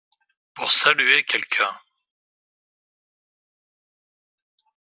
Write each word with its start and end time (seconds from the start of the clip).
Pour 0.55 0.71
saluer 0.71 1.23
quelqu’un. 1.25 1.79